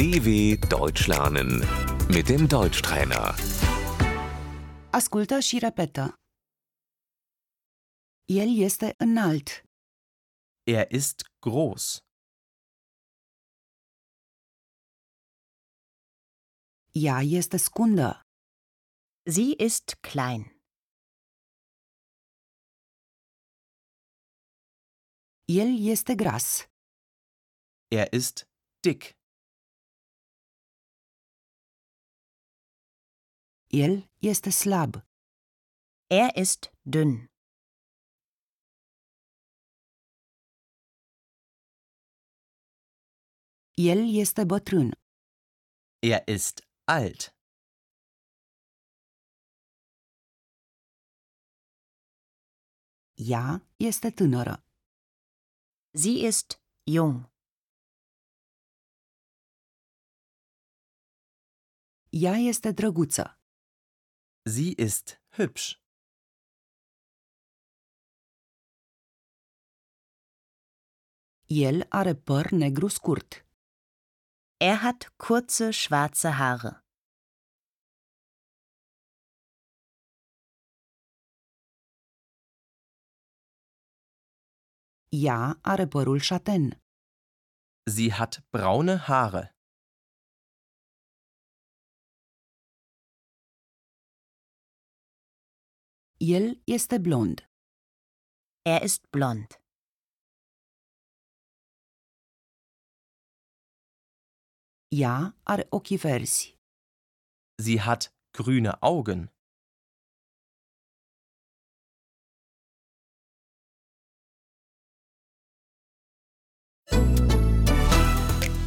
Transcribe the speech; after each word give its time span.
DW 0.00 0.56
Deutsch 0.76 1.06
lernen 1.08 1.50
mit 2.16 2.26
dem 2.28 2.46
Deutschtrainer. 2.48 3.34
Ascultă 4.92 5.38
și 5.40 5.58
repetă. 5.58 6.14
El 8.24 8.48
este 8.66 8.94
înalt. 8.98 9.48
Er 10.62 10.92
ist 10.92 11.18
groß. 11.46 11.98
Ea 17.04 17.18
este 17.38 17.56
scundă. 17.56 18.10
Sie 19.34 19.54
ist 19.66 19.88
klein. 20.00 20.42
El 25.60 25.68
este 25.94 26.14
gras. 26.14 26.48
Er 27.88 28.06
ist 28.12 28.36
dick. 28.80 29.19
El 33.72 34.10
este 34.18 34.50
slab. 34.50 34.92
Er 36.08 36.30
ist 36.36 36.72
dünn. 36.82 37.30
El 43.74 43.98
este 44.22 44.44
bătrân. 44.44 44.90
Er 46.02 46.22
ist 46.26 46.56
alt. 46.84 47.20
Ea 53.14 53.66
este 53.76 54.10
tânără. 54.10 54.64
Sie 55.92 56.26
ist 56.26 56.60
jung. 56.84 57.30
Ea 62.10 62.34
este 62.50 62.72
drăguță. 62.72 63.39
Sie 64.44 64.72
ist 64.72 65.20
hübsch. 65.36 65.78
El 71.46 71.86
are 71.88 72.14
păr 72.14 72.50
negru 72.50 72.88
scurt. 72.88 73.46
Er 74.56 74.76
hat 74.76 75.12
kurze 75.16 75.70
schwarze 75.70 76.28
Haare. 76.28 76.84
Ea 85.08 85.58
are 85.62 85.86
părul 85.86 86.20
șaten. 86.20 86.82
Sie 87.90 88.12
hat 88.12 88.46
braune 88.50 88.96
Haare. 88.96 89.59
El 96.22 96.62
este 96.66 97.00
blond. 97.00 97.48
Er 98.66 98.82
ist 98.82 99.10
blond. 99.10 99.58
Ea 104.92 105.32
are 105.46 105.66
ochii 105.70 105.96
verzi. 105.96 106.58
Sie 107.58 107.80
hat 107.80 108.14
grüne 108.34 108.82
Augen. 108.82 109.30